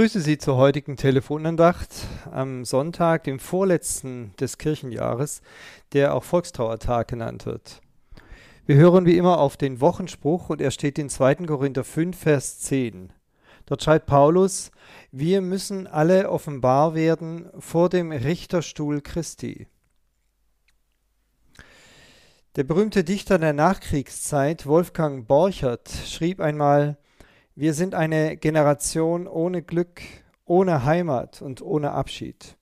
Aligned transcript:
grüße 0.00 0.22
Sie 0.22 0.38
zur 0.38 0.56
heutigen 0.56 0.96
Telefonandacht 0.96 1.90
am 2.32 2.64
Sonntag, 2.64 3.24
dem 3.24 3.38
vorletzten 3.38 4.32
des 4.40 4.56
Kirchenjahres, 4.56 5.42
der 5.92 6.14
auch 6.14 6.24
Volkstrauertag 6.24 7.06
genannt 7.08 7.44
wird. 7.44 7.82
Wir 8.64 8.76
hören 8.76 9.04
wie 9.04 9.18
immer 9.18 9.38
auf 9.38 9.58
den 9.58 9.82
Wochenspruch 9.82 10.48
und 10.48 10.62
er 10.62 10.70
steht 10.70 10.98
in 10.98 11.10
2. 11.10 11.34
Korinther 11.44 11.84
5, 11.84 12.18
Vers 12.18 12.60
10. 12.60 13.12
Dort 13.66 13.82
schreibt 13.82 14.06
Paulus, 14.06 14.70
wir 15.12 15.42
müssen 15.42 15.86
alle 15.86 16.30
offenbar 16.30 16.94
werden 16.94 17.50
vor 17.58 17.90
dem 17.90 18.10
Richterstuhl 18.10 19.02
Christi. 19.02 19.66
Der 22.56 22.64
berühmte 22.64 23.04
Dichter 23.04 23.38
der 23.38 23.52
Nachkriegszeit, 23.52 24.64
Wolfgang 24.64 25.28
Borchert, 25.28 25.90
schrieb 26.06 26.40
einmal, 26.40 26.96
wir 27.54 27.74
sind 27.74 27.94
eine 27.94 28.36
Generation 28.36 29.26
ohne 29.26 29.62
Glück, 29.62 30.02
ohne 30.44 30.84
Heimat 30.84 31.42
und 31.42 31.62
ohne 31.62 31.92
Abschied. 31.92 32.56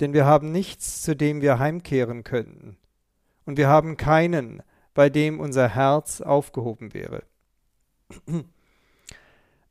Denn 0.00 0.12
wir 0.12 0.26
haben 0.26 0.52
nichts, 0.52 1.02
zu 1.02 1.16
dem 1.16 1.40
wir 1.40 1.58
heimkehren 1.58 2.24
könnten. 2.24 2.76
Und 3.44 3.56
wir 3.56 3.68
haben 3.68 3.96
keinen, 3.96 4.62
bei 4.94 5.10
dem 5.10 5.40
unser 5.40 5.68
Herz 5.68 6.20
aufgehoben 6.20 6.94
wäre. 6.94 7.24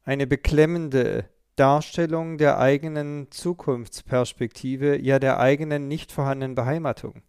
Eine 0.04 0.28
beklemmende 0.28 1.30
Darstellung 1.55 2.38
der 2.38 2.60
eigenen 2.60 3.32
Zukunftsperspektive, 3.32 5.02
ja 5.02 5.20
der 5.20 5.40
eigenen 5.40 5.88
nicht 5.88 6.12
vorhandenen 6.12 6.55
Beheimatung. 6.55 7.24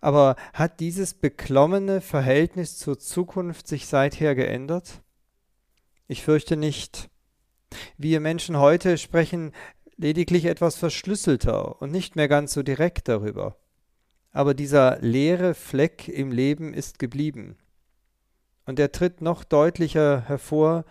Aber 0.00 0.36
hat 0.52 0.80
dieses 0.80 1.14
beklommene 1.14 2.00
Verhältnis 2.00 2.78
zur 2.78 2.98
Zukunft 2.98 3.66
sich 3.66 3.86
seither 3.86 4.34
geändert? 4.34 5.02
Ich 6.06 6.22
fürchte 6.22 6.56
nicht. 6.56 7.08
Wir 7.96 8.20
Menschen 8.20 8.58
heute 8.58 8.98
sprechen 8.98 9.52
lediglich 9.96 10.44
etwas 10.44 10.76
verschlüsselter 10.76 11.80
und 11.80 11.92
nicht 11.92 12.14
mehr 12.14 12.28
ganz 12.28 12.52
so 12.52 12.62
direkt 12.62 13.08
darüber. 13.08 13.56
Aber 14.30 14.52
dieser 14.52 14.98
leere 15.00 15.54
Fleck 15.54 16.08
im 16.08 16.30
Leben 16.30 16.74
ist 16.74 16.98
geblieben. 16.98 17.56
Und 18.66 18.78
er 18.78 18.92
tritt 18.92 19.22
noch 19.22 19.44
deutlicher 19.44 20.24
hervor, 20.26 20.84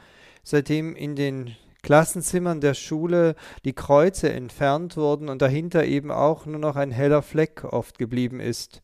seitdem 0.44 0.96
in 0.96 1.16
den 1.16 1.56
Klassenzimmern 1.84 2.62
der 2.62 2.74
Schule 2.74 3.36
die 3.66 3.74
Kreuze 3.74 4.32
entfernt 4.32 4.98
wurden 4.98 5.30
und 5.30 5.42
dahinter 5.42 5.86
eben 5.86 6.10
auch 6.10 6.46
nur 6.48 6.60
noch 6.60 6.76
ein 6.76 6.92
heller 6.92 7.22
Fleck 7.22 7.66
oft 7.66 8.00
geblieben 8.00 8.40
ist. 8.40 8.82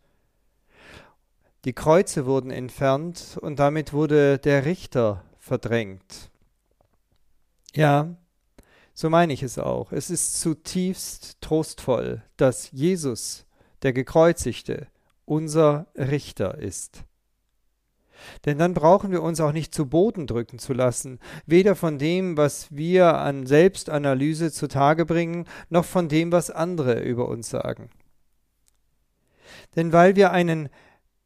Die 1.65 1.73
Kreuze 1.73 2.25
wurden 2.25 2.51
entfernt 2.51 3.37
und 3.41 3.59
damit 3.59 3.93
wurde 3.93 4.37
der 4.37 4.65
Richter 4.65 5.23
verdrängt. 5.49 6.29
Ja, 7.73 8.15
so 8.93 9.09
meine 9.09 9.33
ich 9.33 9.41
es 9.41 9.57
auch. 9.57 9.91
Es 9.91 10.11
ist 10.11 10.39
zutiefst 10.39 11.41
trostvoll, 11.41 12.21
dass 12.37 12.71
Jesus, 12.71 13.47
der 13.81 13.91
Gekreuzigte, 13.91 14.87
unser 15.25 15.87
Richter 15.95 16.59
ist. 16.59 17.03
Denn 18.45 18.59
dann 18.59 18.75
brauchen 18.75 19.11
wir 19.11 19.23
uns 19.23 19.41
auch 19.41 19.51
nicht 19.51 19.73
zu 19.73 19.87
Boden 19.87 20.27
drücken 20.27 20.59
zu 20.59 20.73
lassen, 20.73 21.19
weder 21.47 21.75
von 21.75 21.97
dem, 21.97 22.37
was 22.37 22.67
wir 22.69 23.17
an 23.17 23.47
Selbstanalyse 23.47 24.51
zutage 24.51 25.03
bringen, 25.03 25.45
noch 25.69 25.85
von 25.85 26.09
dem, 26.09 26.31
was 26.31 26.51
andere 26.51 27.01
über 27.01 27.27
uns 27.27 27.49
sagen. 27.49 27.89
Denn 29.75 29.93
weil 29.93 30.15
wir 30.15 30.31
einen 30.31 30.69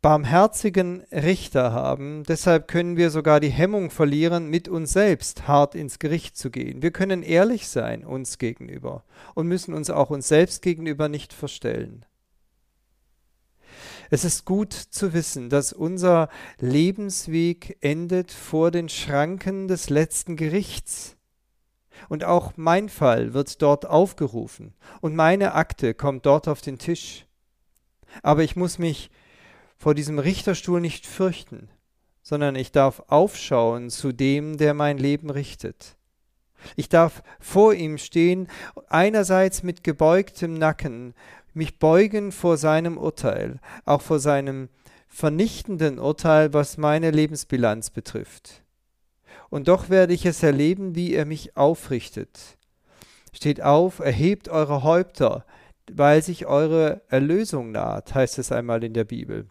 barmherzigen 0.04 1.06
Richter 1.12 1.72
haben. 1.72 2.24
Deshalb 2.26 2.68
können 2.68 2.98
wir 2.98 3.10
sogar 3.10 3.40
die 3.40 3.50
Hemmung 3.50 3.90
verlieren, 3.90 4.50
mit 4.50 4.68
uns 4.68 4.92
selbst 4.92 5.48
hart 5.48 5.74
ins 5.76 5.98
Gericht 5.98 6.38
zu 6.38 6.52
gehen. 6.52 6.82
Wir 6.84 6.92
können 6.92 7.24
ehrlich 7.24 7.70
sein 7.70 8.04
uns 8.04 8.38
gegenüber 8.38 9.06
und 9.34 9.48
müssen 9.48 9.74
uns 9.74 9.90
auch 9.90 10.12
uns 10.12 10.28
selbst 10.28 10.62
gegenüber 10.62 11.08
nicht 11.08 11.32
verstellen. 11.32 12.06
Es 14.12 14.26
ist 14.26 14.44
gut 14.44 14.74
zu 14.74 15.14
wissen, 15.14 15.50
dass 15.50 15.72
unser 15.72 16.28
Lebensweg 16.60 17.78
endet 17.80 18.32
vor 18.34 18.72
den 18.72 18.90
Schranken 18.90 19.70
des 19.70 19.90
letzten 19.90 20.36
Gerichts. 20.36 21.16
Und 22.10 22.26
auch 22.26 22.54
mein 22.58 22.90
Fall 22.90 23.34
wird 23.34 23.62
dort 23.62 23.86
aufgerufen 23.86 24.74
und 25.00 25.16
meine 25.16 25.54
Akte 25.54 25.94
kommt 25.94 26.26
dort 26.26 26.50
auf 26.50 26.60
den 26.60 26.78
Tisch. 26.78 27.26
Aber 28.22 28.44
ich 28.44 28.58
muss 28.58 28.78
mich 28.78 29.10
vor 29.84 29.96
diesem 29.96 30.18
Richterstuhl 30.18 30.80
nicht 30.80 31.06
fürchten, 31.06 31.68
sondern 32.22 32.56
ich 32.56 32.72
darf 32.72 33.04
aufschauen 33.08 33.90
zu 33.90 34.14
dem, 34.14 34.56
der 34.56 34.74
mein 34.74 34.98
Leben 34.98 35.30
richtet. 35.30 35.98
Ich 36.78 36.88
darf 36.88 37.22
vor 37.42 37.74
ihm 37.74 37.98
stehen, 37.98 38.48
einerseits 38.88 39.62
mit 39.62 39.84
gebeugtem 39.84 40.54
Nacken, 40.54 41.14
mich 41.54 41.80
beugen 41.80 42.32
vor 42.32 42.56
seinem 42.56 42.98
Urteil, 42.98 43.60
auch 43.84 44.02
vor 44.02 44.20
seinem 44.20 44.70
vernichtenden 45.10 46.00
Urteil, 46.00 46.54
was 46.54 46.78
meine 46.78 47.12
Lebensbilanz 47.12 47.90
betrifft. 47.90 48.64
Und 49.50 49.68
doch 49.68 49.90
werde 49.90 50.14
ich 50.14 50.26
es 50.26 50.42
erleben, 50.44 50.96
wie 50.96 51.14
er 51.14 51.26
mich 51.26 51.58
aufrichtet. 51.58 52.58
Steht 53.34 53.62
auf, 53.62 54.00
erhebt 54.00 54.48
eure 54.48 54.84
Häupter, 54.84 55.46
weil 55.92 56.24
sich 56.24 56.46
eure 56.46 57.02
Erlösung 57.10 57.74
naht, 57.74 58.16
heißt 58.16 58.40
es 58.40 58.54
einmal 58.54 58.82
in 58.86 58.94
der 58.94 59.04
Bibel. 59.04 59.50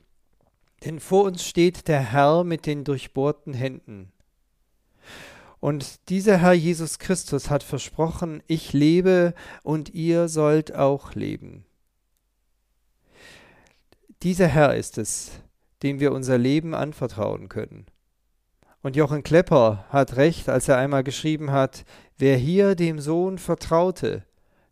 Denn 0.84 1.00
vor 1.00 1.25
uns 1.25 1.47
steht 1.47 1.87
der 1.88 2.00
Herr 2.00 2.44
mit 2.44 2.66
den 2.66 2.84
durchbohrten 2.84 3.54
Händen. 3.54 4.12
Und 5.60 6.09
dieser 6.09 6.38
Herr 6.38 6.54
Jesus 6.54 6.98
Christus 6.98 7.48
hat 7.48 7.62
versprochen, 7.62 8.43
ich 8.48 8.72
lebe 8.72 9.32
und 9.62 9.94
ihr 9.94 10.28
sollt 10.28 10.75
auch 10.75 11.15
leben. 11.15 11.65
Dieser 14.22 14.48
Herr 14.48 14.75
ist 14.75 14.98
es, 14.98 15.31
dem 15.84 16.00
wir 16.00 16.12
unser 16.12 16.37
Leben 16.37 16.75
anvertrauen 16.75 17.49
können. 17.49 17.87
Und 18.82 18.97
Jochen 18.97 19.22
Klepper 19.22 19.84
hat 19.88 20.16
recht, 20.16 20.49
als 20.49 20.69
er 20.69 20.78
einmal 20.78 21.04
geschrieben 21.04 21.53
hat, 21.53 21.84
wer 22.19 22.37
hier 22.37 22.75
dem 22.75 22.99
Sohn 22.99 23.38
vertraute, 23.38 24.25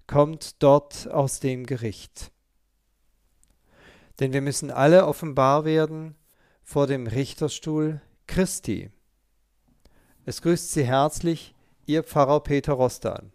kommt 0.08 0.60
dort 0.60 1.08
aus 1.08 1.38
dem 1.38 1.66
Gericht. 1.66 2.32
Denn 4.20 4.34
wir 4.34 4.42
müssen 4.42 4.70
alle 4.70 5.06
offenbar 5.06 5.64
werden 5.64 6.14
vor 6.62 6.86
dem 6.86 7.06
Richterstuhl 7.06 8.02
Christi. 8.26 8.90
Es 10.26 10.42
grüßt 10.42 10.72
Sie 10.72 10.84
herzlich 10.84 11.54
Ihr 11.86 12.04
Pfarrer 12.04 12.40
Peter 12.40 12.74
Rostan. 12.74 13.32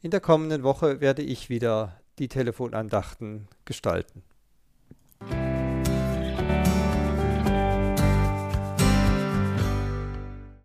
In 0.00 0.12
der 0.12 0.20
kommenden 0.20 0.62
Woche 0.62 1.00
werde 1.00 1.22
ich 1.22 1.50
wieder 1.50 2.00
die 2.18 2.28
Telefonandachten 2.28 3.48
gestalten. 3.64 4.22